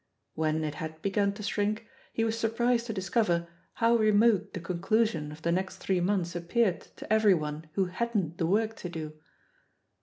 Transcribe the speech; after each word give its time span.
When 0.33 0.63
it 0.63 0.73
had 0.81 0.99
begun 1.03 1.31
to 1.33 1.43
shrink, 1.43 1.85
he 2.11 2.23
was 2.23 2.35
sur 2.35 2.49
prised 2.49 2.87
to 2.87 2.91
discover 2.93 3.47
how 3.73 3.97
remote 3.97 4.51
the 4.55 4.59
conclusion 4.59 5.31
of 5.31 5.43
the 5.43 5.51
next 5.51 5.77
three 5.77 6.01
months 6.01 6.35
appeared 6.35 6.81
to 6.95 7.13
everyone 7.13 7.69
who 7.73 7.85
hadn't 7.85 8.39
the 8.39 8.47
work 8.47 8.75
to 8.77 8.89
do. 8.89 9.13